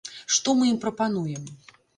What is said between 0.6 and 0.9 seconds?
мы ім